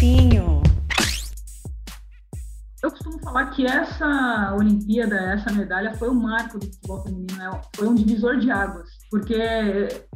Cantinho. 0.00 0.62
Eu 2.82 2.90
costumo 2.90 3.20
falar 3.20 3.50
que 3.50 3.66
essa 3.66 4.54
Olimpíada, 4.56 5.16
essa 5.16 5.52
medalha 5.52 5.94
foi 5.94 6.08
o 6.08 6.14
marco 6.14 6.58
do 6.58 6.64
futebol 6.64 7.02
feminino, 7.02 7.36
né? 7.36 7.60
foi 7.76 7.86
um 7.86 7.94
divisor 7.94 8.38
de 8.38 8.50
águas, 8.50 8.88
porque 9.10 9.36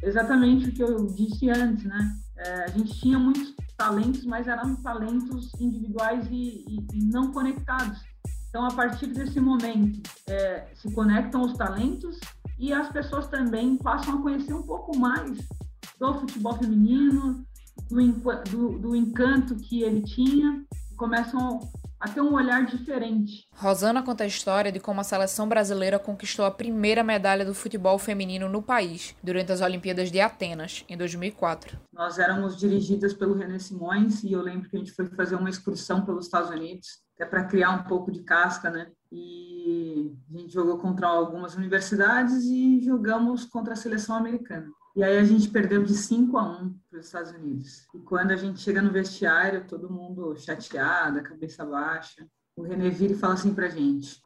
exatamente 0.03 0.71
o 0.71 0.73
que 0.73 0.83
eu 0.83 1.07
disse 1.09 1.51
antes, 1.51 1.85
né? 1.85 2.17
É, 2.39 2.65
a 2.65 2.69
gente 2.69 2.99
tinha 2.99 3.19
muitos 3.19 3.55
talentos, 3.77 4.25
mas 4.25 4.49
eram 4.49 4.75
talentos 4.77 5.53
individuais 5.61 6.27
e, 6.31 6.65
e, 6.67 6.87
e 6.95 7.05
não 7.05 7.31
conectados. 7.31 8.01
Então, 8.49 8.65
a 8.65 8.73
partir 8.73 9.09
desse 9.09 9.39
momento, 9.39 10.01
é, 10.27 10.67
se 10.75 10.91
conectam 10.95 11.43
os 11.43 11.53
talentos 11.53 12.19
e 12.59 12.73
as 12.73 12.89
pessoas 12.89 13.27
também 13.27 13.77
passam 13.77 14.15
a 14.15 14.23
conhecer 14.23 14.55
um 14.55 14.63
pouco 14.63 14.97
mais 14.97 15.47
do 16.01 16.15
futebol 16.21 16.57
feminino, 16.57 17.45
do, 17.89 18.43
do, 18.51 18.79
do 18.79 18.97
encanto 18.97 19.57
que 19.57 19.83
ele 19.83 20.03
tinha, 20.03 20.65
começam 20.97 21.61
a 22.05 22.09
ter 22.09 22.21
um 22.21 22.35
olhar 22.35 22.67
diferente. 22.67 23.47
Rosana 23.57 24.03
conta 24.03 24.25
a 24.25 24.27
história 24.27 24.71
de 24.71 24.79
como 24.79 25.01
a 25.01 25.05
seleção 25.05 25.49
brasileira 25.49 25.99
conquistou 25.99 26.45
a 26.45 26.51
primeira 26.51 27.03
medalha 27.03 27.47
do 27.47 27.55
futebol 27.55 27.99
feminino 27.99 28.47
no 28.47 28.63
país 28.63 29.15
durante 29.23 29.53
as 29.53 29.63
Olimpíadas 29.63 30.11
de 30.11 30.21
Atenas, 30.21 30.85
em 30.87 30.99
2004. 30.99 31.79
Nós 31.93 32.19
éramos 32.19 32.59
dirigidas 32.59 33.15
pelo 33.15 33.35
René 33.35 33.59
Simões 33.59 34.23
e 34.23 34.33
eu 34.33 34.43
lembro 34.43 34.69
que 34.69 34.77
a 34.77 34.79
gente 34.79 34.93
foi 34.93 35.07
fazer 35.07 35.37
uma 35.37 35.49
excursão 35.49 36.05
pelos 36.05 36.27
Estados 36.27 36.51
Unidos, 36.51 36.89
até 37.15 37.25
para 37.25 37.45
criar 37.45 37.71
um 37.71 37.85
pouco 37.85 38.13
de 38.13 38.23
casca, 38.23 38.71
né? 38.71 38.89
E 39.11 40.13
a 40.31 40.39
gente 40.39 40.53
jogou 40.53 40.77
contra 40.77 41.07
algumas 41.07 41.55
universidades 41.55 42.45
e 42.45 42.83
jogamos 42.85 43.47
contra 43.47 43.73
a 43.73 43.77
seleção 43.77 44.15
americana. 44.15 44.67
E 44.95 45.03
aí 45.03 45.17
a 45.17 45.25
gente 45.25 45.49
perdeu 45.49 45.83
de 45.83 45.95
5 45.95 46.37
a 46.37 46.61
1 46.61 46.75
para 46.95 47.01
os 47.01 47.07
Estados 47.07 47.33
Unidos. 47.33 47.87
E 47.93 47.99
quando 47.99 48.31
a 48.31 48.37
gente 48.37 48.61
chega 48.61 48.81
no 48.81 48.93
vestiário, 48.93 49.67
todo 49.67 49.91
mundo 49.91 50.37
chateado, 50.37 51.23
cabeça 51.25 51.65
baixa. 51.65 52.25
O 52.57 52.63
René 52.63 52.89
vira 52.89 53.15
e 53.15 53.17
fala 53.17 53.35
assim 53.35 53.53
para 53.53 53.67
a 53.67 53.71
gente: 53.71 54.23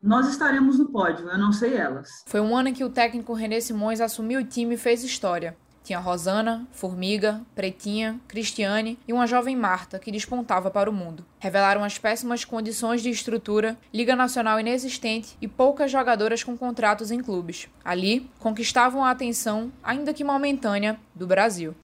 nós 0.00 0.28
estaremos 0.28 0.78
no 0.78 0.88
pódio, 0.92 1.28
eu 1.28 1.38
não 1.38 1.52
sei 1.52 1.74
elas. 1.74 2.22
Foi 2.26 2.40
um 2.40 2.56
ano 2.56 2.68
em 2.68 2.74
que 2.74 2.84
o 2.84 2.90
técnico 2.90 3.32
René 3.32 3.60
Simões 3.60 4.00
assumiu 4.00 4.40
o 4.40 4.44
time 4.44 4.76
e 4.76 4.78
fez 4.78 5.02
história. 5.02 5.56
Tinha 5.82 5.98
Rosana, 5.98 6.66
Formiga, 6.70 7.40
Pretinha, 7.56 8.20
Cristiane 8.28 8.98
e 9.06 9.12
uma 9.12 9.26
jovem 9.26 9.56
Marta 9.56 9.98
que 9.98 10.12
despontava 10.12 10.70
para 10.70 10.88
o 10.88 10.92
mundo. 10.92 11.24
Revelaram 11.40 11.82
as 11.82 11.98
péssimas 11.98 12.44
condições 12.44 13.02
de 13.02 13.10
estrutura, 13.10 13.76
Liga 13.92 14.14
Nacional 14.14 14.60
inexistente 14.60 15.36
e 15.40 15.48
poucas 15.48 15.90
jogadoras 15.90 16.44
com 16.44 16.56
contratos 16.56 17.10
em 17.10 17.20
clubes. 17.20 17.68
Ali, 17.84 18.30
conquistavam 18.38 19.04
a 19.04 19.10
atenção, 19.10 19.72
ainda 19.82 20.14
que 20.14 20.22
momentânea, 20.22 20.98
do 21.14 21.26
Brasil. 21.26 21.74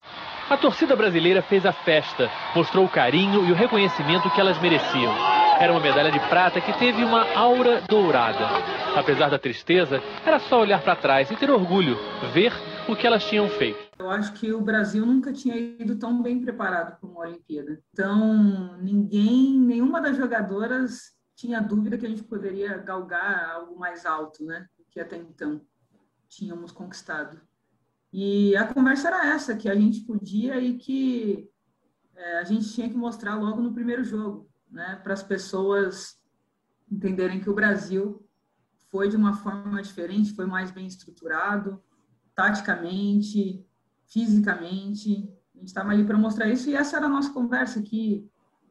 A 0.50 0.56
torcida 0.56 0.96
brasileira 0.96 1.42
fez 1.42 1.66
a 1.66 1.74
festa, 1.74 2.30
mostrou 2.56 2.86
o 2.86 2.88
carinho 2.88 3.44
e 3.44 3.52
o 3.52 3.54
reconhecimento 3.54 4.30
que 4.30 4.40
elas 4.40 4.58
mereciam. 4.62 5.12
Era 5.60 5.70
uma 5.70 5.80
medalha 5.80 6.10
de 6.10 6.18
prata 6.20 6.58
que 6.58 6.72
teve 6.78 7.04
uma 7.04 7.30
aura 7.36 7.82
dourada. 7.82 8.46
Apesar 8.98 9.28
da 9.28 9.38
tristeza, 9.38 10.02
era 10.24 10.38
só 10.38 10.58
olhar 10.58 10.82
para 10.82 10.96
trás 10.96 11.30
e 11.30 11.36
ter 11.36 11.50
orgulho, 11.50 11.98
ver 12.32 12.50
o 12.88 12.96
que 12.96 13.06
elas 13.06 13.28
tinham 13.28 13.46
feito. 13.46 13.78
Eu 13.98 14.10
acho 14.10 14.32
que 14.32 14.50
o 14.50 14.62
Brasil 14.62 15.04
nunca 15.04 15.34
tinha 15.34 15.54
ido 15.54 15.98
tão 15.98 16.22
bem 16.22 16.40
preparado 16.40 16.98
para 16.98 17.10
uma 17.10 17.20
Olimpíada. 17.20 17.78
Então, 17.92 18.78
ninguém, 18.78 19.58
nenhuma 19.58 20.00
das 20.00 20.16
jogadoras 20.16 21.12
tinha 21.36 21.60
dúvida 21.60 21.98
que 21.98 22.06
a 22.06 22.08
gente 22.08 22.24
poderia 22.24 22.78
galgar 22.78 23.50
algo 23.50 23.78
mais 23.78 24.06
alto, 24.06 24.42
né? 24.46 24.64
Que 24.90 24.98
até 24.98 25.18
então 25.18 25.60
tínhamos 26.26 26.72
conquistado. 26.72 27.38
E 28.12 28.56
a 28.56 28.66
conversa 28.72 29.08
era 29.08 29.34
essa, 29.34 29.56
que 29.56 29.68
a 29.68 29.74
gente 29.74 30.00
podia 30.00 30.58
e 30.58 30.78
que 30.78 31.48
é, 32.16 32.38
a 32.38 32.44
gente 32.44 32.72
tinha 32.72 32.88
que 32.88 32.96
mostrar 32.96 33.36
logo 33.36 33.60
no 33.60 33.72
primeiro 33.72 34.02
jogo, 34.02 34.48
né? 34.70 34.98
Para 35.02 35.12
as 35.12 35.22
pessoas 35.22 36.18
entenderem 36.90 37.40
que 37.40 37.50
o 37.50 37.54
Brasil 37.54 38.26
foi 38.90 39.08
de 39.08 39.16
uma 39.16 39.34
forma 39.34 39.82
diferente, 39.82 40.34
foi 40.34 40.46
mais 40.46 40.70
bem 40.70 40.86
estruturado, 40.86 41.82
taticamente, 42.34 43.64
fisicamente. 44.06 45.28
A 45.54 45.58
gente 45.58 45.68
estava 45.68 45.90
ali 45.90 46.04
para 46.04 46.16
mostrar 46.16 46.48
isso 46.48 46.70
e 46.70 46.74
essa 46.74 46.96
era 46.96 47.06
a 47.06 47.10
nossa 47.10 47.30
conversa, 47.30 47.82
que, 47.82 48.26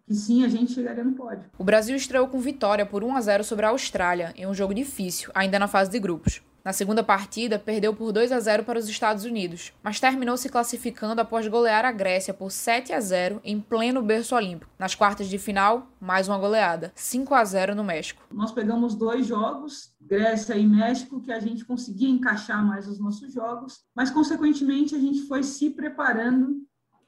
que 0.06 0.16
sim, 0.16 0.44
a 0.44 0.48
gente 0.48 0.74
chegaria 0.74 1.04
no 1.04 1.14
pódio. 1.14 1.50
O 1.58 1.64
Brasil 1.64 1.96
estreou 1.96 2.28
com 2.28 2.40
vitória 2.40 2.86
por 2.86 3.04
1 3.04 3.16
a 3.16 3.22
0 3.22 3.44
sobre 3.44 3.66
a 3.66 3.70
Austrália, 3.70 4.34
em 4.36 4.48
um 4.48 4.54
jogo 4.54 4.74
difícil, 4.74 5.32
ainda 5.36 5.60
na 5.60 5.68
fase 5.68 5.92
de 5.92 6.00
grupos. 6.00 6.42
Na 6.68 6.74
segunda 6.74 7.02
partida, 7.02 7.58
perdeu 7.58 7.96
por 7.96 8.12
2 8.12 8.30
a 8.30 8.42
0 8.42 8.66
para 8.66 8.78
os 8.78 8.90
Estados 8.90 9.24
Unidos, 9.24 9.72
mas 9.82 10.02
terminou 10.02 10.36
se 10.36 10.50
classificando 10.50 11.22
após 11.22 11.48
golear 11.48 11.86
a 11.86 11.94
Grécia 11.94 12.34
por 12.34 12.52
7 12.52 12.92
a 12.92 13.00
0 13.00 13.40
em 13.42 13.58
pleno 13.58 14.02
berço 14.02 14.36
olímpico. 14.36 14.70
Nas 14.78 14.94
quartas 14.94 15.30
de 15.30 15.38
final, 15.38 15.88
mais 15.98 16.28
uma 16.28 16.38
goleada, 16.38 16.92
5 16.94 17.34
a 17.34 17.46
0 17.46 17.74
no 17.74 17.86
México. 17.86 18.22
Nós 18.30 18.52
pegamos 18.52 18.96
dois 18.96 19.26
jogos, 19.26 19.94
Grécia 20.02 20.58
e 20.58 20.68
México, 20.68 21.22
que 21.22 21.32
a 21.32 21.40
gente 21.40 21.64
conseguia 21.64 22.10
encaixar 22.10 22.62
mais 22.66 22.86
os 22.86 23.00
nossos 23.00 23.32
jogos, 23.32 23.86
mas 23.96 24.10
consequentemente 24.10 24.94
a 24.94 25.00
gente 25.00 25.22
foi 25.22 25.44
se 25.44 25.70
preparando 25.70 26.68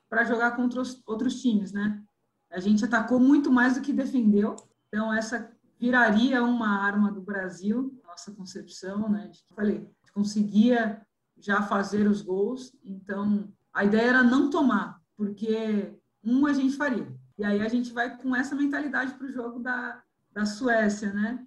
para 0.09 0.23
jogar 0.23 0.51
contra 0.51 0.79
os 0.79 1.03
outros 1.05 1.41
times, 1.41 1.73
né? 1.73 2.01
A 2.49 2.61
gente 2.61 2.85
atacou 2.85 3.19
muito 3.19 3.51
mais 3.51 3.75
do 3.75 3.81
que 3.81 3.91
defendeu, 3.91 4.55
então 4.87 5.13
essa 5.13 5.51
viraria 5.77 6.41
uma 6.41 6.81
arma 6.81 7.11
do 7.11 7.19
Brasil 7.19 7.98
nossa 8.19 8.31
concepção, 8.31 9.09
né? 9.09 9.27
De, 9.27 9.39
falei, 9.55 9.89
conseguia 10.13 11.01
já 11.37 11.61
fazer 11.61 12.07
os 12.07 12.21
gols, 12.21 12.75
então 12.83 13.51
a 13.73 13.85
ideia 13.85 14.09
era 14.09 14.23
não 14.23 14.49
tomar, 14.49 15.01
porque 15.15 15.95
um 16.23 16.45
a 16.45 16.51
gente 16.51 16.75
faria. 16.75 17.07
E 17.37 17.43
aí 17.45 17.61
a 17.61 17.69
gente 17.69 17.93
vai 17.93 18.17
com 18.17 18.35
essa 18.35 18.55
mentalidade 18.55 19.13
para 19.13 19.27
o 19.27 19.31
jogo 19.31 19.59
da, 19.59 20.03
da 20.33 20.45
Suécia, 20.45 21.13
né? 21.13 21.45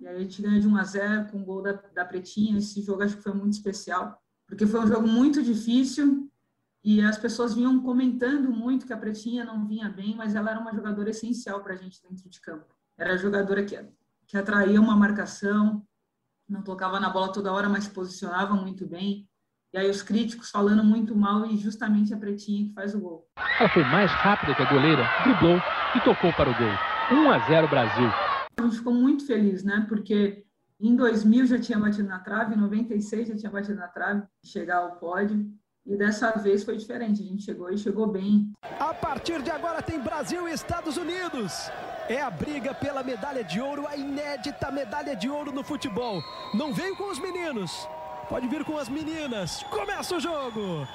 E 0.00 0.06
aí 0.06 0.16
a 0.16 0.20
gente 0.20 0.42
ganha 0.42 0.60
de 0.60 0.66
1 0.66 0.76
a 0.76 0.84
0 0.84 1.30
com 1.30 1.40
o 1.40 1.44
gol 1.44 1.62
da, 1.62 1.72
da 1.72 2.04
Pretinha. 2.04 2.58
Esse 2.58 2.82
jogo 2.82 3.02
acho 3.02 3.16
que 3.16 3.22
foi 3.22 3.34
muito 3.34 3.52
especial, 3.52 4.20
porque 4.46 4.66
foi 4.66 4.80
um 4.80 4.86
jogo 4.86 5.06
muito 5.06 5.42
difícil 5.42 6.28
e 6.82 7.00
as 7.00 7.18
pessoas 7.18 7.54
vinham 7.54 7.80
comentando 7.80 8.50
muito 8.50 8.86
que 8.86 8.92
a 8.92 8.96
Pretinha 8.96 9.44
não 9.44 9.66
vinha 9.66 9.88
bem, 9.88 10.16
mas 10.16 10.34
ela 10.34 10.50
era 10.50 10.60
uma 10.60 10.74
jogadora 10.74 11.10
essencial 11.10 11.62
para 11.62 11.74
a 11.74 11.76
gente 11.76 12.02
dentro 12.02 12.28
de 12.28 12.40
campo. 12.40 12.74
Era 12.96 13.14
a 13.14 13.16
jogadora 13.16 13.64
que, 13.64 13.78
que 14.26 14.36
atraía 14.36 14.80
uma 14.80 14.96
marcação, 14.96 15.86
não 16.48 16.62
tocava 16.62 16.98
na 16.98 17.10
bola 17.10 17.32
toda 17.32 17.52
hora, 17.52 17.68
mas 17.68 17.84
se 17.84 17.90
posicionava 17.90 18.54
muito 18.54 18.86
bem. 18.86 19.28
E 19.72 19.78
aí 19.78 19.90
os 19.90 20.02
críticos 20.02 20.50
falando 20.50 20.82
muito 20.82 21.14
mal 21.14 21.44
e 21.44 21.58
justamente 21.58 22.14
a 22.14 22.16
Pretinha 22.16 22.68
que 22.68 22.72
faz 22.72 22.94
o 22.94 23.00
gol. 23.00 23.28
Ela 23.60 23.68
foi 23.68 23.84
mais 23.84 24.10
rápida 24.10 24.54
que 24.54 24.62
a 24.62 24.72
goleira, 24.72 25.02
driblou 25.22 25.58
e 25.94 26.00
tocou 26.00 26.32
para 26.32 26.48
o 26.48 26.54
gol. 26.54 27.26
1 27.26 27.30
a 27.30 27.38
0 27.46 27.68
Brasil. 27.68 28.08
A 28.58 28.62
gente 28.62 28.76
ficou 28.78 28.94
muito 28.94 29.26
feliz, 29.26 29.62
né? 29.62 29.84
Porque 29.86 30.44
em 30.80 30.96
2000 30.96 31.46
já 31.46 31.60
tinha 31.60 31.78
batido 31.78 32.08
na 32.08 32.18
trave, 32.18 32.54
em 32.54 32.58
96 32.58 33.28
já 33.28 33.36
tinha 33.36 33.52
batido 33.52 33.78
na 33.78 33.88
trave, 33.88 34.22
chegar 34.42 34.78
ao 34.78 34.96
pódio. 34.96 35.46
E 35.88 35.96
dessa 35.96 36.32
vez 36.32 36.64
foi 36.64 36.76
diferente, 36.76 37.22
a 37.22 37.24
gente 37.24 37.42
chegou 37.42 37.72
e 37.72 37.78
chegou 37.78 38.06
bem. 38.06 38.52
A 38.78 38.92
partir 38.92 39.40
de 39.40 39.50
agora 39.50 39.80
tem 39.80 39.98
Brasil 39.98 40.46
e 40.46 40.52
Estados 40.52 40.98
Unidos. 40.98 41.70
É 42.10 42.20
a 42.20 42.30
briga 42.30 42.74
pela 42.74 43.02
medalha 43.02 43.42
de 43.42 43.58
ouro, 43.58 43.86
a 43.86 43.96
inédita 43.96 44.70
medalha 44.70 45.16
de 45.16 45.30
ouro 45.30 45.50
no 45.50 45.64
futebol. 45.64 46.22
Não 46.52 46.74
vem 46.74 46.94
com 46.94 47.10
os 47.10 47.18
meninos, 47.18 47.88
pode 48.28 48.46
vir 48.48 48.66
com 48.66 48.76
as 48.76 48.90
meninas. 48.90 49.62
Começa 49.70 50.14
o 50.14 50.20
jogo! 50.20 50.86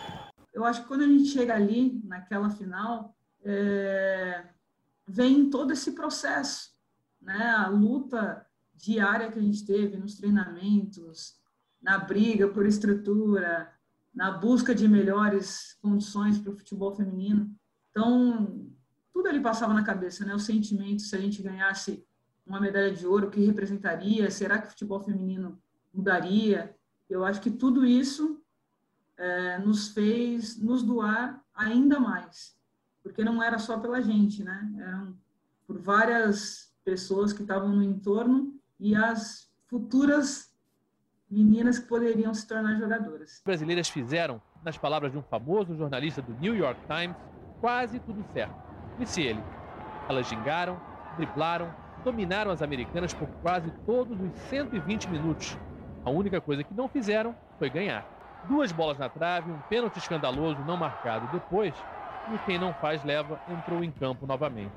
Eu 0.54 0.64
acho 0.64 0.84
que 0.84 0.88
quando 0.88 1.02
a 1.02 1.08
gente 1.08 1.26
chega 1.26 1.56
ali, 1.56 2.00
naquela 2.04 2.52
final, 2.52 3.16
é... 3.44 4.44
vem 5.08 5.50
todo 5.50 5.74
esse 5.74 5.94
processo, 5.94 6.70
né? 7.20 7.50
A 7.50 7.68
luta 7.68 8.46
diária 8.76 9.32
que 9.32 9.40
a 9.40 9.42
gente 9.42 9.66
teve 9.66 9.98
nos 9.98 10.14
treinamentos, 10.14 11.34
na 11.82 11.98
briga 11.98 12.48
por 12.48 12.68
estrutura, 12.68 13.74
na 14.14 14.32
busca 14.32 14.76
de 14.76 14.88
melhores 14.88 15.78
condições 15.82 16.38
para 16.38 16.52
o 16.52 16.56
futebol 16.56 16.96
feminino. 16.96 17.54
Então, 17.90 18.70
tudo 19.12 19.28
ali 19.28 19.40
passava 19.40 19.74
na 19.74 19.84
cabeça, 19.84 20.26
né? 20.26 20.34
O 20.34 20.40
sentimento, 20.40 21.02
se 21.02 21.16
a 21.16 21.20
gente 21.20 21.42
ganhasse 21.42 22.06
uma 22.46 22.60
medalha 22.60 22.94
de 22.94 23.08
ouro, 23.08 23.28
o 23.28 23.32
que 23.32 23.46
representaria? 23.46 24.30
Será 24.30 24.60
que 24.60 24.68
o 24.68 24.72
futebol 24.72 25.00
feminino 25.00 25.60
mudaria? 25.94 26.76
Eu 27.10 27.26
acho 27.26 27.42
que 27.42 27.50
tudo 27.50 27.86
isso 27.86 28.42
é, 29.18 29.58
nos 29.60 29.90
fez 29.90 30.58
nos 30.58 30.84
doar 30.84 31.44
ainda 31.54 32.00
mais, 32.00 32.58
porque 33.02 33.24
não 33.24 33.42
era 33.42 33.58
só 33.58 33.80
pela 33.80 34.02
gente, 34.02 34.44
né? 34.44 34.74
Eram 34.80 35.18
por 35.66 35.80
várias 35.80 36.74
pessoas 36.84 37.32
que 37.32 37.42
estavam 37.42 37.70
no 37.70 37.84
entorno 37.84 38.60
e 38.80 38.96
as 38.96 39.50
futuras 39.68 40.53
meninas 41.30 41.80
que 41.80 41.88
poderiam 41.88 42.34
se 42.34 42.48
tornar 42.48 42.76
jogadoras. 42.78 43.34
As 43.34 43.42
brasileiras 43.44 43.90
fizeram, 43.90 44.42
nas 44.64 44.78
palavras 44.78 45.12
de 45.12 45.18
um 45.18 45.24
famoso 45.24 45.76
jornalista 45.76 46.22
do 46.22 46.34
New 46.40 46.56
York 46.56 46.80
Times, 46.88 47.16
quase 47.60 48.00
tudo 48.00 48.24
certo. 48.34 48.56
Disse 48.98 49.22
ele. 49.22 49.44
Elas 50.08 50.28
gingaram, 50.28 50.80
driblaram, 51.18 51.74
dominaram 52.04 52.52
as 52.52 52.62
americanas 52.62 53.14
por 53.14 53.28
quase 53.42 53.72
todos 53.86 54.20
os 54.20 54.34
120 54.50 55.10
minutos. 55.10 55.58
A 56.06 56.10
única 56.10 56.42
coisa 56.42 56.64
que 56.64 56.74
não 56.74 56.88
fizeram 56.88 57.36
foi 57.58 57.70
ganhar. 57.70 58.06
Duas 58.48 58.72
bolas 58.72 58.98
na 58.98 59.08
trave, 59.08 59.50
um 59.50 59.60
pênalti 59.70 59.98
escandaloso 59.98 60.60
não 60.66 60.76
marcado. 60.76 61.30
Depois, 61.32 61.74
e 62.34 62.38
quem 62.40 62.60
não 62.60 62.74
faz 62.74 63.04
leva 63.04 63.40
entrou 63.50 63.84
em 63.84 63.92
campo 63.92 64.28
novamente. 64.28 64.74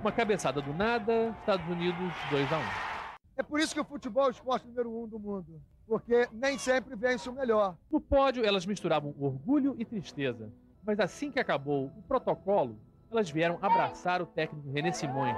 Uma 0.00 0.12
cabeçada 0.12 0.60
do 0.60 0.72
nada, 0.74 1.34
Estados 1.40 1.66
Unidos 1.68 2.12
2 2.30 2.52
a 2.52 2.58
1. 2.58 2.97
É 3.38 3.42
por 3.44 3.60
isso 3.60 3.72
que 3.72 3.80
o 3.80 3.84
futebol 3.84 4.24
é 4.24 4.26
o 4.26 4.30
esporte 4.32 4.66
número 4.66 4.90
um 4.90 5.06
do 5.06 5.16
mundo, 5.16 5.62
porque 5.86 6.28
nem 6.32 6.58
sempre 6.58 6.96
vence 6.96 7.30
o 7.30 7.32
melhor. 7.32 7.76
No 7.88 8.00
pódio, 8.00 8.44
elas 8.44 8.66
misturavam 8.66 9.14
orgulho 9.16 9.76
e 9.78 9.84
tristeza, 9.84 10.52
mas 10.82 10.98
assim 10.98 11.30
que 11.30 11.38
acabou 11.38 11.86
o 11.96 12.02
protocolo, 12.02 12.76
elas 13.08 13.30
vieram 13.30 13.56
abraçar 13.62 14.20
o 14.20 14.26
técnico 14.26 14.68
René 14.70 14.90
Simões. 14.90 15.36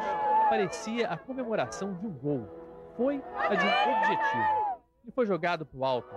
Parecia 0.49 1.09
a 1.09 1.19
comemoração 1.19 1.93
de 1.93 2.07
um 2.07 2.11
gol. 2.11 2.49
Foi 2.97 3.23
a 3.37 3.55
de 3.55 3.67
um 3.67 3.99
objetivo. 3.99 4.81
E 5.05 5.13
foi 5.13 5.27
jogado 5.27 5.67
para 5.67 5.79
o 5.79 5.85
alto. 5.85 6.17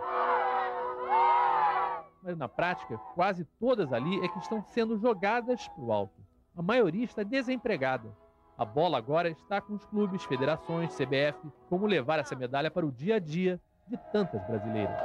Mas 2.23 2.37
na 2.37 2.47
prática, 2.47 2.97
quase 3.13 3.43
todas 3.59 3.91
ali 3.91 4.23
é 4.23 4.29
que 4.29 4.39
estão 4.39 4.63
sendo 4.69 4.97
jogadas 4.97 5.67
para 5.67 5.83
o 5.83 5.91
alto. 5.91 6.15
A 6.55 6.61
maioria 6.61 7.03
está 7.03 7.23
desempregada. 7.23 8.22
A 8.55 8.63
bola 8.63 8.99
agora 8.99 9.29
está 9.29 9.59
com 9.59 9.73
os 9.73 9.83
clubes, 9.85 10.23
federações, 10.25 10.93
CBF, 10.95 11.51
como 11.67 11.87
levar 11.87 12.19
essa 12.19 12.35
medalha 12.35 12.69
para 12.69 12.85
o 12.85 12.91
dia 12.91 13.15
a 13.15 13.19
dia 13.19 13.59
de 13.87 13.97
tantas 14.11 14.45
brasileiras. 14.45 14.95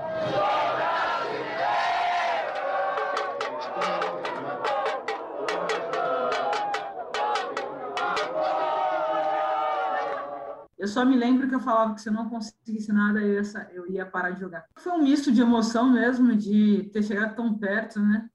Eu 10.76 10.86
só 10.86 11.04
me 11.04 11.16
lembro 11.16 11.48
que 11.48 11.54
eu 11.54 11.60
falava 11.60 11.94
que 11.94 12.02
se 12.02 12.10
eu 12.10 12.12
não 12.12 12.28
conseguisse 12.28 12.92
nada, 12.92 13.20
eu 13.20 13.42
ia, 13.42 13.70
eu 13.72 13.90
ia 13.90 14.06
parar 14.06 14.30
de 14.30 14.40
jogar. 14.40 14.66
Foi 14.76 14.92
um 14.92 15.02
misto 15.02 15.32
de 15.32 15.40
emoção 15.40 15.90
mesmo, 15.90 16.36
de 16.36 16.84
ter 16.92 17.02
chegado 17.02 17.34
tão 17.34 17.58
perto, 17.58 17.98
né? 17.98 18.28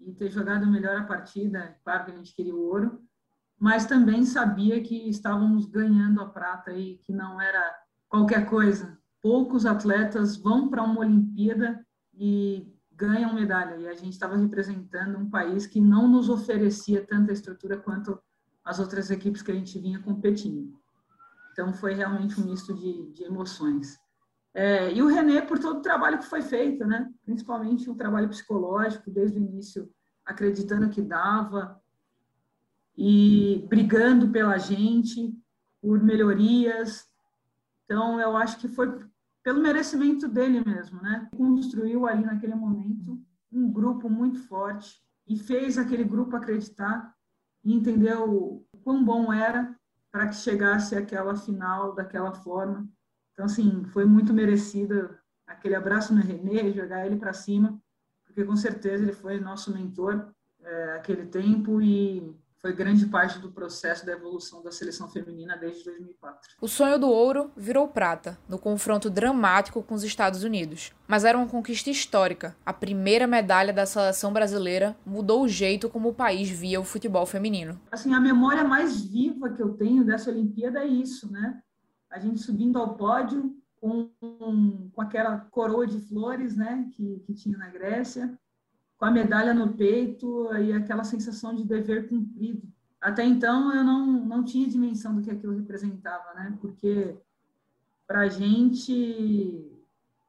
E 0.00 0.12
ter 0.12 0.28
jogado 0.30 0.66
melhor 0.66 0.96
a 0.96 1.04
partida. 1.04 1.78
Claro 1.84 2.04
que 2.04 2.10
a 2.10 2.14
gente 2.16 2.34
queria 2.34 2.54
o 2.54 2.60
ouro, 2.60 3.00
mas 3.62 3.86
também 3.86 4.24
sabia 4.24 4.82
que 4.82 5.08
estávamos 5.08 5.66
ganhando 5.66 6.20
a 6.20 6.28
prata 6.28 6.72
e 6.72 6.98
que 6.98 7.12
não 7.12 7.40
era 7.40 7.72
qualquer 8.08 8.44
coisa. 8.50 8.98
Poucos 9.22 9.64
atletas 9.64 10.36
vão 10.36 10.68
para 10.68 10.82
uma 10.82 10.98
Olimpíada 10.98 11.80
e 12.12 12.76
ganham 12.90 13.32
medalha. 13.32 13.76
E 13.76 13.86
a 13.86 13.94
gente 13.94 14.14
estava 14.14 14.36
representando 14.36 15.16
um 15.16 15.30
país 15.30 15.64
que 15.64 15.80
não 15.80 16.08
nos 16.08 16.28
oferecia 16.28 17.06
tanta 17.06 17.30
estrutura 17.30 17.76
quanto 17.78 18.20
as 18.64 18.80
outras 18.80 19.12
equipes 19.12 19.42
que 19.42 19.52
a 19.52 19.54
gente 19.54 19.78
vinha 19.78 20.00
competindo. 20.00 20.76
Então, 21.52 21.72
foi 21.72 21.94
realmente 21.94 22.40
um 22.40 22.44
misto 22.44 22.74
de, 22.74 23.12
de 23.12 23.22
emoções. 23.22 23.96
É, 24.52 24.92
e 24.92 25.00
o 25.00 25.06
René, 25.06 25.40
por 25.40 25.60
todo 25.60 25.78
o 25.78 25.82
trabalho 25.82 26.18
que 26.18 26.26
foi 26.26 26.42
feito, 26.42 26.84
né? 26.84 27.08
principalmente 27.24 27.88
o 27.88 27.94
trabalho 27.94 28.28
psicológico, 28.28 29.08
desde 29.08 29.38
o 29.38 29.40
início, 29.40 29.88
acreditando 30.26 30.90
que 30.90 31.00
dava 31.00 31.80
e 32.96 33.64
brigando 33.68 34.28
pela 34.28 34.58
gente, 34.58 35.34
por 35.80 36.02
melhorias. 36.02 37.06
Então, 37.84 38.20
eu 38.20 38.36
acho 38.36 38.58
que 38.58 38.68
foi 38.68 39.04
pelo 39.42 39.60
merecimento 39.60 40.28
dele 40.28 40.62
mesmo, 40.64 41.00
né? 41.02 41.28
Construiu 41.36 42.06
ali 42.06 42.24
naquele 42.24 42.54
momento 42.54 43.20
um 43.50 43.70
grupo 43.70 44.08
muito 44.08 44.38
forte 44.46 45.00
e 45.26 45.36
fez 45.36 45.76
aquele 45.76 46.04
grupo 46.04 46.36
acreditar 46.36 47.14
e 47.64 47.74
entender 47.74 48.16
o 48.16 48.64
quão 48.82 49.04
bom 49.04 49.32
era 49.32 49.76
para 50.10 50.28
que 50.28 50.36
chegasse 50.36 50.94
aquela 50.94 51.34
final 51.36 51.94
daquela 51.94 52.32
forma. 52.32 52.88
Então, 53.32 53.46
assim, 53.46 53.84
foi 53.86 54.04
muito 54.04 54.32
merecida 54.32 55.18
aquele 55.46 55.74
abraço 55.74 56.14
no 56.14 56.20
Renê, 56.20 56.72
jogar 56.72 57.06
ele 57.06 57.16
para 57.16 57.32
cima, 57.32 57.80
porque 58.24 58.44
com 58.44 58.56
certeza 58.56 59.02
ele 59.02 59.12
foi 59.12 59.40
nosso 59.40 59.72
mentor 59.72 60.32
é, 60.60 60.96
aquele 60.96 61.26
tempo 61.26 61.80
e 61.80 62.34
foi 62.62 62.72
grande 62.72 63.06
parte 63.06 63.40
do 63.40 63.50
processo 63.50 64.06
da 64.06 64.12
evolução 64.12 64.62
da 64.62 64.70
seleção 64.70 65.08
feminina 65.08 65.56
desde 65.56 65.84
2004. 65.84 66.38
O 66.60 66.68
sonho 66.68 66.96
do 66.96 67.08
ouro 67.08 67.50
virou 67.56 67.88
prata, 67.88 68.38
no 68.48 68.56
confronto 68.56 69.10
dramático 69.10 69.82
com 69.82 69.96
os 69.96 70.04
Estados 70.04 70.44
Unidos. 70.44 70.92
Mas 71.08 71.24
era 71.24 71.36
uma 71.36 71.48
conquista 71.48 71.90
histórica. 71.90 72.56
A 72.64 72.72
primeira 72.72 73.26
medalha 73.26 73.72
da 73.72 73.84
seleção 73.84 74.32
brasileira 74.32 74.96
mudou 75.04 75.42
o 75.42 75.48
jeito 75.48 75.90
como 75.90 76.10
o 76.10 76.14
país 76.14 76.48
via 76.48 76.80
o 76.80 76.84
futebol 76.84 77.26
feminino. 77.26 77.80
Assim, 77.90 78.14
a 78.14 78.20
memória 78.20 78.62
mais 78.62 79.04
viva 79.04 79.50
que 79.50 79.60
eu 79.60 79.74
tenho 79.74 80.04
dessa 80.04 80.30
Olimpíada 80.30 80.78
é 80.78 80.86
isso, 80.86 81.30
né? 81.32 81.60
A 82.08 82.20
gente 82.20 82.40
subindo 82.40 82.78
ao 82.78 82.94
pódio 82.94 83.56
com, 83.80 84.08
com 84.20 85.02
aquela 85.02 85.38
coroa 85.50 85.84
de 85.84 85.98
flores, 85.98 86.56
né, 86.56 86.88
que, 86.92 87.24
que 87.26 87.34
tinha 87.34 87.58
na 87.58 87.68
Grécia 87.68 88.38
com 89.02 89.06
a 89.06 89.10
medalha 89.10 89.52
no 89.52 89.72
peito 89.72 90.48
e 90.58 90.72
aquela 90.72 91.02
sensação 91.02 91.52
de 91.52 91.64
dever 91.64 92.08
cumprido. 92.08 92.62
Até 93.00 93.24
então 93.24 93.74
eu 93.74 93.82
não, 93.82 94.06
não 94.06 94.44
tinha 94.44 94.68
dimensão 94.68 95.16
do 95.16 95.20
que 95.20 95.28
aquilo 95.28 95.56
representava, 95.56 96.32
né? 96.34 96.56
Porque 96.60 97.18
para 98.06 98.20
a 98.20 98.28
gente, 98.28 99.68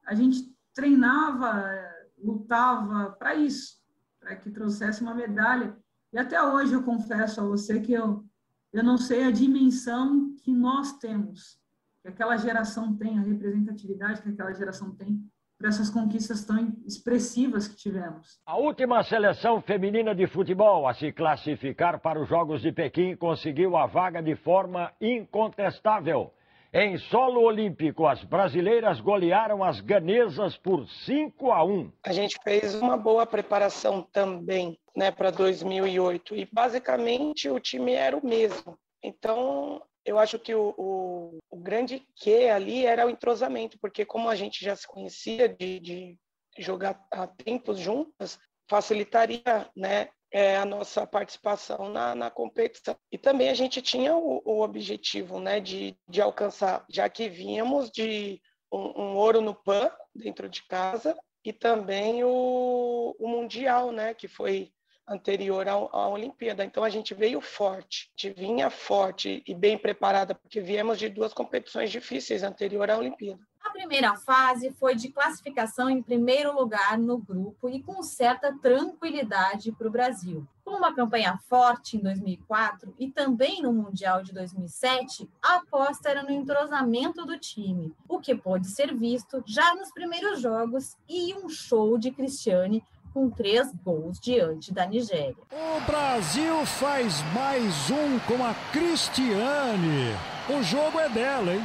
a 0.04 0.16
gente 0.16 0.52
treinava, 0.74 1.72
lutava 2.18 3.12
para 3.12 3.36
isso, 3.36 3.80
para 4.20 4.36
que 4.36 4.50
trouxesse 4.50 5.04
uma 5.04 5.14
medalha. 5.14 5.78
E 6.12 6.18
até 6.18 6.42
hoje 6.42 6.74
eu 6.74 6.81
confesso 6.81 7.42
a 7.42 7.46
você 7.46 7.80
que 7.80 7.94
eu, 7.94 8.26
eu 8.74 8.84
não 8.84 8.98
sei 8.98 9.24
a 9.26 9.30
dimensão 9.30 10.34
que 10.38 10.52
nós 10.52 10.98
temos, 10.98 11.60
que 12.02 12.08
aquela 12.08 12.38
geração 12.38 12.98
tem, 12.98 13.19
a 13.19 13.22
representatividade 13.22 14.24
que 14.24 14.30
aquela 14.30 14.52
geração 14.52 14.90
tem 14.96 15.24
para 15.63 15.69
essas 15.69 15.89
conquistas 15.89 16.44
tão 16.44 16.74
expressivas 16.86 17.69
que 17.69 17.77
tivemos. 17.77 18.38
A 18.45 18.57
última 18.57 19.01
seleção 19.01 19.62
feminina 19.62 20.13
de 20.13 20.27
futebol 20.27 20.86
a 20.86 20.94
se 20.94 21.10
classificar 21.13 22.01
para 22.01 22.21
os 22.21 22.27
Jogos 22.27 22.62
de 22.62 22.74
Pequim 22.74 23.15
conseguiu 23.15 23.77
a 23.77 23.86
vaga 23.86 24.21
de 24.21 24.36
forma 24.36 24.92
incontestável. 25.00 26.33
Em 26.74 26.98
solo 26.98 27.39
olímpico, 27.39 28.06
as 28.06 28.21
brasileiras 28.25 29.00
golearam 29.00 29.63
as 29.63 29.80
ganesas 29.80 30.57
por 30.57 30.86
5 31.06 31.51
a 31.54 31.63
1. 31.63 31.94
A 32.07 32.12
gente 32.12 32.38
fez 32.44 32.75
uma 32.75 32.98
boa 32.98 33.25
preparação 33.25 34.01
também, 34.12 34.77
né, 34.94 35.12
para 35.12 35.31
2008 35.31 36.36
e 36.36 36.45
basicamente 36.51 37.50
o 37.50 37.57
time 37.57 37.94
era 37.94 38.18
o 38.18 38.25
mesmo. 38.25 38.77
Então, 39.01 39.81
eu 40.06 40.20
acho 40.20 40.38
que 40.38 40.54
o, 40.54 40.74
o, 40.78 41.40
o, 41.50 41.58
grande 41.58 42.06
que 42.16 42.50
ali 42.50 42.86
era 42.86 43.06
o 43.06 43.10
entrosamento, 43.10 43.78
porque 43.80 44.06
como 44.06 44.30
a 44.30 44.36
gente 44.36 44.64
já 44.64 44.76
se 44.76 44.88
conhecia 44.88 45.48
de, 45.48 45.80
de 45.80 46.18
jogar 46.58 47.06
há 47.12 47.26
tempos 47.28 47.80
juntas, 47.80 48.40
facilitaria 48.70 49.70
né, 49.76 50.10
é, 50.32 50.58
a 50.58 50.66
nossa 50.66 51.06
participação 51.06 51.90
na, 51.90 52.16
na, 52.16 52.30
competição. 52.30 52.95
E 53.12 53.18
também 53.18 53.50
a 53.50 53.54
gente 53.54 53.81
tinha 53.81 54.16
o, 54.16 54.42
o 54.44 54.62
objetivo 54.62 55.40
né, 55.40 55.60
de, 55.60 55.98
de, 56.07 56.22
alcançar, 56.22 56.86
já 56.90 57.07
que 57.07 57.30
vínhamos 57.30 57.90
de 57.92 58.42
um, 58.72 59.02
um, 59.02 59.16
ouro 59.16 59.42
no 59.42 59.54
PAN 59.54 59.92
dentro 60.14 60.50
de 60.50 60.66
casa 60.68 61.16
e 61.45 61.54
também 61.54 62.24
o, 62.24 63.16
o 63.19 63.28
Mundial, 63.28 63.92
né, 63.92 64.14
que 64.14 64.28
foi 64.28 64.72
anterior 65.07 65.68
à, 65.68 65.74
à 65.74 66.07
Olimpíada. 66.10 66.64
Então 66.64 66.83
a 66.83 66.90
gente 66.90 67.14
veio 67.14 67.42
forte, 67.42 68.12
a 68.18 68.22
gente 68.22 68.40
vinha 68.40 68.69
forte 68.69 69.44
e 69.48 69.54
bem 69.54 69.78
preparada, 69.78 70.33
porque 70.36 70.62
viemos 70.62 70.98
de 70.98 71.10
duas 71.10 71.33
competições 71.33 71.92
difíceis 71.92 72.44
anterior 72.44 72.90
à 72.90 72.98
Olimpíada. 72.98 73.40
A 73.64 73.69
primeira 73.69 74.14
fase 74.18 74.72
foi 74.72 74.94
de 74.94 75.10
classificação 75.10 75.90
em 75.90 76.04
primeiro 76.04 76.54
lugar 76.54 76.98
no 76.98 77.18
grupo 77.18 77.69
e 77.69 77.81
com 77.81 78.04
certa 78.04 78.54
tranquilidade 78.60 79.72
para 79.72 79.88
o 79.88 79.92
Brasil. 79.92 80.45
Com 80.66 80.72
uma 80.72 80.94
campanha 80.94 81.40
forte 81.48 81.95
em 81.95 82.02
2004 82.02 82.94
e 83.00 83.10
também 83.10 83.62
no 83.62 83.72
Mundial 83.72 84.22
de 84.22 84.33
2007, 84.33 85.30
a 85.42 85.56
aposta 85.56 86.10
era 86.10 86.24
no 86.24 86.31
entrosamento 86.31 87.26
do 87.26 87.40
time, 87.40 87.94
o 88.07 88.19
que 88.19 88.36
pôde 88.36 88.68
ser 88.68 88.94
visto 88.94 89.42
já 89.45 89.74
nos 89.76 89.92
primeiros 89.92 90.42
jogos 90.42 90.98
e 91.07 91.33
um 91.33 91.48
show 91.48 91.98
de 91.98 92.12
Cristiane 92.12 92.83
com 93.14 93.30
três 93.30 93.72
gols 93.84 94.20
diante 94.20 94.74
da 94.74 94.86
Nigéria. 94.86 95.36
O 95.52 95.80
Brasil 95.86 96.66
faz 96.66 97.22
mais 97.34 97.92
um 97.92 98.20
com 98.28 98.44
a 98.44 98.56
Cristiane. 98.72 100.16
O 100.50 100.64
jogo 100.64 101.00
é 101.00 101.08
dela, 101.08 101.54
hein? 101.54 101.62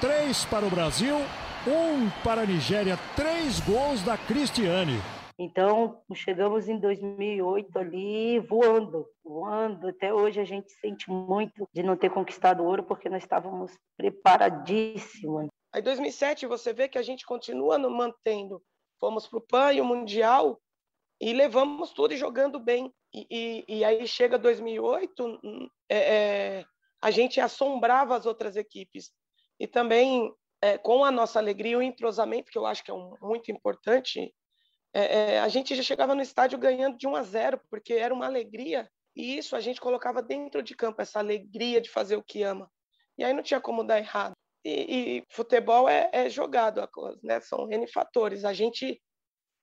Três 0.00 0.44
para 0.44 0.64
o 0.64 0.70
Brasil, 0.70 1.16
um 1.66 2.08
para 2.22 2.42
a 2.42 2.46
Nigéria. 2.46 2.96
Três 3.16 3.58
gols 3.60 4.02
da 4.02 4.16
Cristiane. 4.16 5.00
Então, 5.38 6.00
chegamos 6.14 6.68
em 6.68 6.78
2008 6.78 7.78
ali 7.78 8.38
voando, 8.38 9.06
voando. 9.22 9.88
Até 9.88 10.14
hoje 10.14 10.40
a 10.40 10.44
gente 10.44 10.70
sente 10.80 11.10
muito 11.10 11.68
de 11.74 11.82
não 11.82 11.96
ter 11.96 12.10
conquistado 12.10 12.64
ouro 12.64 12.84
porque 12.84 13.08
nós 13.08 13.22
estávamos 13.22 13.76
preparadíssimos. 13.96 15.48
Aí, 15.72 15.82
2007, 15.82 16.46
você 16.46 16.72
vê 16.72 16.88
que 16.88 16.96
a 16.96 17.02
gente 17.02 17.26
continua 17.26 17.76
no 17.76 17.90
mantendo. 17.90 18.62
Fomos 18.98 19.26
para 19.26 19.38
o 19.38 19.42
PAN 19.42 19.72
e 19.74 19.80
o 19.80 19.84
Mundial 19.84 20.58
e 21.20 21.32
levamos 21.32 21.92
tudo 21.92 22.12
e 22.14 22.16
jogando 22.16 22.58
bem. 22.58 22.92
E, 23.12 23.26
e, 23.30 23.78
e 23.78 23.84
aí 23.84 24.06
chega 24.06 24.38
2008, 24.38 25.40
hum, 25.42 25.68
é, 25.88 25.96
é, 25.96 26.64
a 27.00 27.10
gente 27.10 27.40
assombrava 27.40 28.16
as 28.16 28.26
outras 28.26 28.56
equipes. 28.56 29.10
E 29.58 29.66
também, 29.66 30.30
é, 30.60 30.76
com 30.76 31.04
a 31.04 31.10
nossa 31.10 31.38
alegria, 31.38 31.78
o 31.78 31.82
entrosamento, 31.82 32.50
que 32.50 32.58
eu 32.58 32.66
acho 32.66 32.84
que 32.84 32.90
é 32.90 32.94
um, 32.94 33.14
muito 33.22 33.50
importante, 33.50 34.34
é, 34.92 35.34
é, 35.34 35.40
a 35.40 35.48
gente 35.48 35.74
já 35.74 35.82
chegava 35.82 36.14
no 36.14 36.22
estádio 36.22 36.58
ganhando 36.58 36.98
de 36.98 37.06
1 37.06 37.16
a 37.16 37.22
0, 37.22 37.60
porque 37.70 37.94
era 37.94 38.12
uma 38.12 38.26
alegria. 38.26 38.90
E 39.14 39.38
isso 39.38 39.56
a 39.56 39.60
gente 39.60 39.80
colocava 39.80 40.22
dentro 40.22 40.62
de 40.62 40.74
campo, 40.74 41.00
essa 41.00 41.18
alegria 41.18 41.80
de 41.80 41.88
fazer 41.88 42.16
o 42.16 42.22
que 42.22 42.42
ama. 42.42 42.70
E 43.16 43.24
aí 43.24 43.32
não 43.32 43.42
tinha 43.42 43.60
como 43.60 43.82
dar 43.82 43.98
errado. 43.98 44.34
E, 44.62 44.70
e 45.18 45.24
futebol 45.30 45.88
é, 45.88 46.10
é 46.12 46.28
jogado, 46.28 46.86
né? 47.22 47.40
são 47.40 47.70
N 47.70 47.86
fatores. 47.86 48.44
A 48.44 48.52
gente 48.52 49.00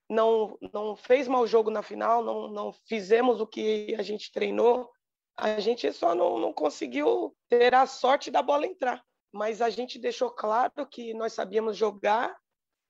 não, 0.08 0.58
não 0.72 0.96
fez 0.96 1.26
mau 1.26 1.46
jogo 1.46 1.70
na 1.70 1.82
final, 1.82 2.22
não, 2.22 2.48
não 2.48 2.72
fizemos 2.72 3.40
o 3.40 3.46
que 3.46 3.94
a 3.98 4.02
gente 4.02 4.30
treinou, 4.32 4.90
a 5.36 5.58
gente 5.58 5.90
só 5.92 6.14
não, 6.14 6.38
não 6.38 6.52
conseguiu 6.52 7.34
ter 7.48 7.74
a 7.74 7.86
sorte 7.86 8.30
da 8.30 8.42
bola 8.42 8.66
entrar. 8.66 9.04
Mas 9.32 9.60
a 9.60 9.68
gente 9.68 9.98
deixou 9.98 10.30
claro 10.30 10.86
que 10.86 11.12
nós 11.12 11.32
sabíamos 11.32 11.76
jogar 11.76 12.36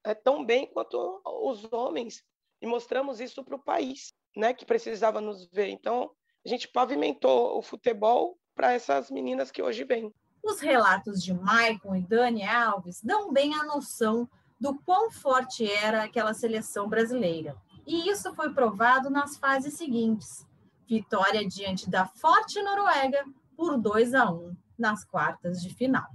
é, 0.04 0.14
tão 0.14 0.44
bem 0.44 0.66
quanto 0.66 1.22
os 1.24 1.64
homens 1.72 2.22
e 2.60 2.66
mostramos 2.66 3.20
isso 3.20 3.42
para 3.42 3.56
o 3.56 3.62
país, 3.62 4.12
né, 4.36 4.52
que 4.52 4.66
precisava 4.66 5.20
nos 5.20 5.46
ver. 5.50 5.68
Então, 5.68 6.10
a 6.44 6.48
gente 6.48 6.68
pavimentou 6.68 7.56
o 7.56 7.62
futebol 7.62 8.38
para 8.54 8.72
essas 8.72 9.10
meninas 9.10 9.50
que 9.50 9.62
hoje 9.62 9.84
vêm. 9.84 10.12
Os 10.42 10.60
relatos 10.60 11.22
de 11.22 11.32
Maicon 11.32 11.96
e 11.96 12.02
Dani 12.02 12.44
Alves 12.44 13.00
dão 13.02 13.32
bem 13.32 13.54
a 13.54 13.64
noção 13.64 14.28
do 14.60 14.74
quão 14.80 15.10
forte 15.10 15.70
era 15.70 16.04
aquela 16.04 16.32
seleção 16.34 16.88
brasileira. 16.88 17.56
E 17.86 18.08
isso 18.08 18.34
foi 18.34 18.50
provado 18.52 19.10
nas 19.10 19.36
fases 19.36 19.74
seguintes. 19.74 20.46
Vitória 20.86 21.46
diante 21.46 21.88
da 21.90 22.06
forte 22.06 22.62
Noruega 22.62 23.24
por 23.56 23.76
2 23.78 24.14
a 24.14 24.30
1 24.30 24.56
nas 24.78 25.04
quartas 25.04 25.62
de 25.62 25.68
final. 25.74 26.06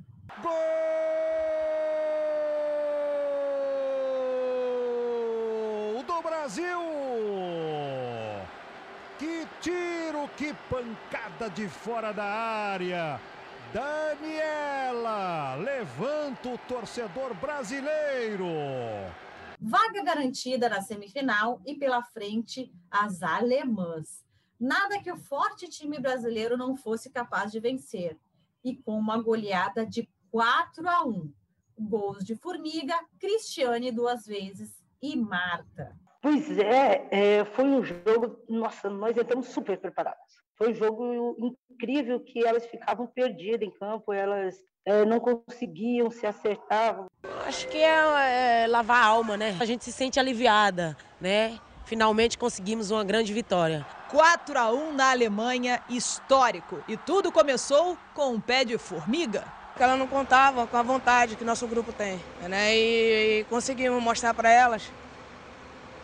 Gol 0.42 0.52
do 6.04 6.22
Brasil! 6.22 6.80
Que 9.18 9.48
tiro, 9.62 10.30
que 10.38 10.54
pancada 10.70 11.50
de 11.50 11.68
fora 11.68 12.14
da 12.14 12.24
área! 12.24 13.20
Daniela 13.74 15.56
levanta 15.56 16.50
o 16.50 16.58
torcedor 16.58 17.36
brasileiro. 17.36 18.48
Vaga 19.60 20.04
garantida 20.04 20.68
na 20.68 20.82
semifinal 20.82 21.62
e 21.66 21.76
pela 21.76 22.02
frente 22.02 22.74
as 22.90 23.22
alemãs. 23.22 24.26
Nada 24.60 25.00
que 25.00 25.12
o 25.12 25.18
forte 25.18 25.70
time 25.70 26.00
brasileiro 26.00 26.58
não 26.58 26.76
fosse 26.76 27.12
capaz 27.12 27.52
de 27.52 27.60
vencer. 27.60 28.18
E 28.64 28.76
com 28.76 28.98
uma 28.98 29.22
goleada 29.22 29.86
de 29.86 30.10
4 30.32 30.90
a 30.90 31.06
1. 31.06 31.32
Gols 31.78 32.26
de 32.26 32.36
Formiga, 32.36 32.96
Cristiane 33.20 33.92
duas 33.92 34.26
vezes 34.26 34.84
e 35.02 35.16
Marta. 35.16 35.96
Pois 36.22 36.58
é, 36.58 37.08
é, 37.12 37.46
foi 37.46 37.66
um 37.66 37.84
jogo. 37.84 38.40
Nossa, 38.50 38.90
nós 38.90 39.16
entramos 39.16 39.48
super 39.48 39.78
preparados. 39.78 40.49
Foi 40.60 40.72
um 40.72 40.76
jogo 40.76 41.56
incrível 41.72 42.20
que 42.20 42.46
elas 42.46 42.66
ficavam 42.66 43.08
perdidas 43.08 43.62
em 43.62 43.72
campo, 43.72 44.12
elas 44.12 44.58
é, 44.86 45.06
não 45.06 45.18
conseguiam 45.18 46.12
se 46.12 46.28
acertar. 46.28 47.06
Acho 47.48 47.66
que 47.70 47.78
é, 47.78 48.64
é, 48.64 48.68
lavar 48.68 49.02
a 49.02 49.06
alma, 49.06 49.38
né? 49.38 49.56
A 49.58 49.64
gente 49.64 49.86
se 49.86 49.92
sente 49.94 50.20
aliviada, 50.20 50.98
né? 51.22 51.58
Finalmente 51.86 52.38
conseguimos 52.38 52.92
uma 52.92 53.06
grande 53.06 53.34
vitória. 53.34 53.88
4 54.12 54.60
a 54.60 54.70
1 54.70 54.94
na 54.94 55.12
Alemanha, 55.12 55.82
histórico. 55.90 56.84
E 56.90 56.98
tudo 56.98 57.32
começou 57.32 57.98
com 58.14 58.34
um 58.34 58.42
pé 58.42 58.66
de 58.66 58.78
formiga. 58.78 59.46
Ela 59.80 59.96
não 59.96 60.08
contava 60.08 60.68
com 60.68 60.76
a 60.76 60.84
vontade 60.84 61.38
que 61.38 61.46
nosso 61.46 61.66
grupo 61.68 61.94
tem, 61.94 62.20
né? 62.50 62.76
E, 62.76 63.40
e 63.40 63.44
conseguimos 63.46 64.04
mostrar 64.04 64.34
para 64.34 64.52
elas 64.52 64.92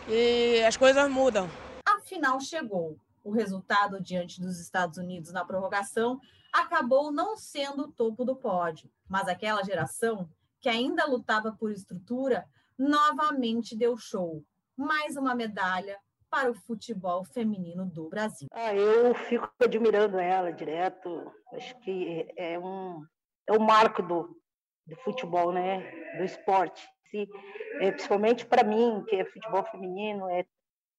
que 0.06 0.64
as 0.66 0.78
coisas 0.78 1.10
mudam. 1.10 1.46
A 1.86 2.00
final 2.00 2.40
chegou 2.40 2.96
o 3.26 3.32
resultado 3.32 4.00
diante 4.00 4.40
dos 4.40 4.60
Estados 4.60 4.98
Unidos 4.98 5.32
na 5.32 5.44
prorrogação 5.44 6.20
acabou 6.52 7.10
não 7.10 7.36
sendo 7.36 7.82
o 7.82 7.92
topo 7.92 8.24
do 8.24 8.36
pódio, 8.36 8.88
mas 9.08 9.26
aquela 9.26 9.64
geração 9.64 10.30
que 10.60 10.68
ainda 10.68 11.06
lutava 11.06 11.50
por 11.50 11.72
estrutura 11.72 12.46
novamente 12.78 13.76
deu 13.76 13.96
show. 13.96 14.44
Mais 14.76 15.16
uma 15.16 15.34
medalha 15.34 15.98
para 16.30 16.50
o 16.50 16.54
futebol 16.54 17.24
feminino 17.24 17.84
do 17.84 18.08
Brasil. 18.08 18.46
Ah, 18.52 18.72
eu 18.72 19.12
fico 19.14 19.50
admirando 19.60 20.18
ela 20.18 20.52
direto. 20.52 21.32
Acho 21.52 21.76
que 21.80 22.28
é 22.36 22.56
um 22.58 23.04
é 23.48 23.52
um 23.52 23.60
marco 23.60 24.02
do, 24.02 24.36
do 24.86 24.96
futebol, 24.96 25.52
né? 25.52 25.80
Do 26.16 26.24
esporte. 26.24 26.88
Se, 27.10 27.28
é, 27.80 27.90
principalmente 27.90 28.46
para 28.46 28.64
mim, 28.64 29.04
que 29.08 29.16
é 29.16 29.24
futebol 29.24 29.64
feminino, 29.64 30.28
é 30.28 30.44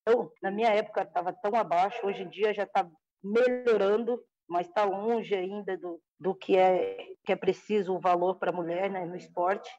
então, 0.08 0.32
na 0.42 0.50
minha 0.50 0.70
época 0.70 1.02
estava 1.02 1.34
tão 1.34 1.54
abaixo, 1.54 2.08
hoje 2.08 2.24
em 2.24 2.30
dia 2.30 2.54
já 2.54 2.64
está 2.64 2.90
melhorando, 3.22 4.24
mas 4.48 4.66
está 4.66 4.86
longe 4.86 5.36
ainda 5.36 5.78
do, 5.78 6.02
do 6.18 6.34
que 6.34 6.56
é 6.58 6.96
que 7.26 7.34
é 7.34 7.36
preciso 7.36 7.94
o 7.94 8.00
valor 8.00 8.40
para 8.40 8.50
a 8.50 8.56
mulher 8.56 8.90
né, 8.90 9.06
no 9.06 9.18
esporte. 9.18 9.70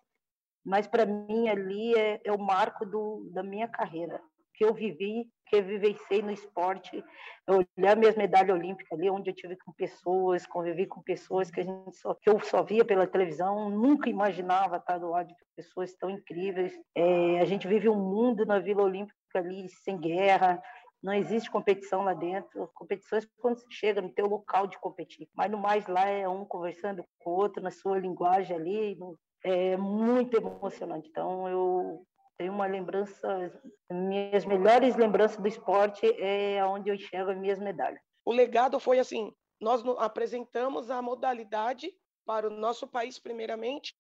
Mas 0.63 0.87
para 0.87 1.07
mim 1.07 1.49
ali 1.49 1.95
é, 1.95 2.21
é 2.23 2.31
o 2.31 2.39
marco 2.39 2.85
do, 2.85 3.27
da 3.33 3.43
minha 3.43 3.67
carreira, 3.67 4.21
que 4.59 4.65
eu 4.65 4.75
vivi, 4.75 5.25
que 5.47 5.57
eu 5.57 5.63
vivenciei 5.63 6.21
no 6.21 6.33
esporte, 6.33 7.03
olhar 7.47 7.97
minhas 7.97 8.17
medalhas 8.17 8.59
olímpicas 8.59 8.99
ali, 8.99 9.09
onde 9.09 9.31
eu 9.31 9.35
tive 9.35 9.57
com 9.57 9.73
pessoas, 9.73 10.45
convivi 10.45 10.85
com 10.85 11.01
pessoas 11.01 11.49
que 11.49 11.61
a 11.61 11.65
gente 11.65 11.97
só 11.97 12.13
que 12.13 12.29
eu 12.29 12.41
só 12.41 12.65
via 12.65 12.85
pela 12.85 13.07
televisão, 13.07 13.71
nunca 13.71 14.11
imaginava 14.11 14.79
estar 14.79 14.99
do 14.99 15.11
lado 15.11 15.29
de 15.29 15.35
pessoas 15.57 15.95
tão 15.95 16.11
incríveis. 16.11 16.73
É, 16.93 17.39
a 17.39 17.45
gente 17.45 17.69
vive 17.69 17.89
um 17.89 17.95
mundo 17.95 18.45
na 18.45 18.59
Vila 18.59 18.83
Olímpica 18.83 19.15
ali 19.37 19.69
sem 19.69 19.97
guerra, 19.97 20.61
não 21.01 21.15
existe 21.15 21.49
competição 21.49 22.03
lá 22.03 22.13
dentro. 22.13 22.69
Competições 22.75 23.25
quando 23.39 23.61
você 23.61 23.67
chega 23.71 24.03
no 24.03 24.13
teu 24.13 24.27
local 24.27 24.67
de 24.67 24.77
competir. 24.81 25.29
Mas 25.33 25.49
no 25.49 25.57
mais 25.57 25.87
lá 25.87 26.09
é 26.09 26.29
um 26.29 26.45
conversando 26.45 27.05
com 27.21 27.31
o 27.31 27.35
outro 27.35 27.63
na 27.63 27.71
sua 27.71 28.01
linguagem 28.01 28.57
ali. 28.57 28.99
É 29.45 29.77
muito 29.77 30.37
emocionante. 30.37 31.09
Então 31.09 31.49
eu 31.49 32.05
tenho 32.39 32.53
uma 32.53 32.67
lembrança, 32.67 33.53
minhas 33.91 34.45
melhores 34.45 34.97
lembranças 34.97 35.37
do 35.37 35.49
esporte 35.49 36.07
é 36.23 36.65
onde 36.65 36.89
eu 36.89 36.95
enxergo 36.95 37.33
as 37.33 37.39
minhas 37.39 37.59
medalhas. 37.59 38.01
O 38.25 38.33
legado 38.33 38.79
foi 38.79 39.01
assim, 39.01 39.33
nós 39.61 39.83
apresentamos 39.99 40.91
a 40.91 41.03
modalidade 41.03 41.93
para 42.25 42.47
o 42.47 42.51
nosso 42.51 42.87
país 42.87 43.19
primeiramente 43.19 43.95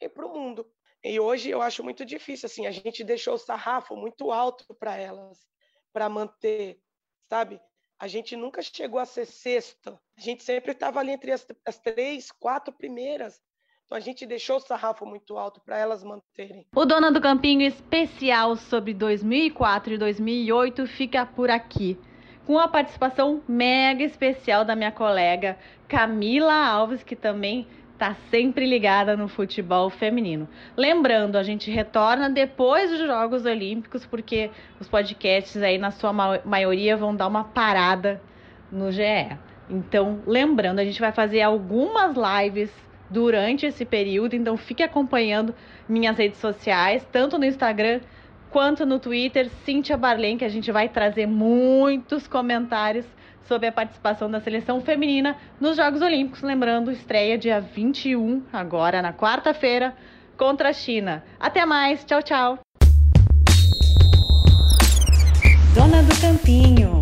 e 0.00 0.08
para 0.08 0.24
o 0.24 0.32
mundo. 0.32 0.70
E 1.02 1.18
hoje 1.18 1.50
eu 1.50 1.60
acho 1.60 1.82
muito 1.82 2.04
difícil, 2.04 2.46
assim, 2.46 2.66
a 2.66 2.70
gente 2.70 3.02
deixou 3.02 3.34
o 3.34 3.38
sarrafo 3.38 3.96
muito 3.96 4.30
alto 4.30 4.72
para 4.74 4.96
elas, 4.96 5.38
para 5.92 6.08
manter, 6.08 6.80
sabe? 7.28 7.60
A 7.98 8.06
gente 8.06 8.36
nunca 8.36 8.62
chegou 8.62 9.00
a 9.00 9.04
ser 9.04 9.26
sexta, 9.26 10.00
a 10.16 10.20
gente 10.20 10.44
sempre 10.44 10.72
estava 10.72 11.00
ali 11.00 11.10
entre 11.10 11.32
as, 11.32 11.46
as 11.66 11.78
três, 11.78 12.30
quatro 12.30 12.72
primeiras. 12.72 13.42
Então 13.90 13.98
a 13.98 14.00
gente 14.00 14.24
deixou 14.24 14.58
o 14.58 14.60
sarrafo 14.60 15.04
muito 15.04 15.36
alto 15.36 15.60
para 15.60 15.76
elas 15.76 16.04
manterem. 16.04 16.64
O 16.76 16.84
Dona 16.84 17.10
do 17.10 17.20
Campinho 17.20 17.62
especial 17.62 18.54
sobre 18.54 18.94
2004 18.94 19.94
e 19.94 19.98
2008 19.98 20.86
fica 20.86 21.26
por 21.26 21.50
aqui. 21.50 21.98
Com 22.46 22.56
a 22.56 22.68
participação 22.68 23.42
mega 23.48 24.04
especial 24.04 24.64
da 24.64 24.76
minha 24.76 24.92
colega 24.92 25.58
Camila 25.88 26.54
Alves, 26.54 27.02
que 27.02 27.16
também 27.16 27.66
está 27.94 28.14
sempre 28.30 28.64
ligada 28.64 29.16
no 29.16 29.26
futebol 29.26 29.90
feminino. 29.90 30.48
Lembrando, 30.76 31.34
a 31.34 31.42
gente 31.42 31.68
retorna 31.68 32.30
depois 32.30 32.90
dos 32.90 33.00
Jogos 33.00 33.44
Olímpicos, 33.44 34.06
porque 34.06 34.52
os 34.78 34.86
podcasts 34.86 35.60
aí, 35.60 35.78
na 35.78 35.90
sua 35.90 36.12
maioria, 36.44 36.96
vão 36.96 37.12
dar 37.12 37.26
uma 37.26 37.42
parada 37.42 38.22
no 38.70 38.92
GE. 38.92 39.36
Então, 39.68 40.22
lembrando, 40.28 40.78
a 40.78 40.84
gente 40.84 41.00
vai 41.00 41.10
fazer 41.10 41.42
algumas 41.42 42.14
lives 42.14 42.70
durante 43.10 43.66
esse 43.66 43.84
período, 43.84 44.34
então 44.34 44.56
fique 44.56 44.82
acompanhando 44.82 45.54
minhas 45.88 46.16
redes 46.16 46.38
sociais, 46.38 47.06
tanto 47.10 47.36
no 47.38 47.44
Instagram 47.44 48.00
quanto 48.50 48.86
no 48.86 48.98
Twitter, 48.98 49.48
Cíntia 49.64 49.96
Barlen, 49.96 50.38
que 50.38 50.44
a 50.44 50.48
gente 50.48 50.70
vai 50.70 50.88
trazer 50.88 51.26
muitos 51.26 52.26
comentários 52.26 53.06
sobre 53.42 53.66
a 53.66 53.72
participação 53.72 54.30
da 54.30 54.40
seleção 54.40 54.80
feminina 54.80 55.36
nos 55.60 55.76
Jogos 55.76 56.02
Olímpicos. 56.02 56.42
Lembrando, 56.42 56.90
estreia 56.90 57.36
dia 57.36 57.60
21, 57.60 58.44
agora 58.52 59.02
na 59.02 59.12
quarta-feira, 59.12 59.94
contra 60.36 60.68
a 60.68 60.72
China. 60.72 61.24
Até 61.38 61.66
mais, 61.66 62.04
tchau, 62.04 62.22
tchau. 62.22 62.58
Dona 65.74 66.02
do 66.02 66.20
Campinho. 66.20 66.99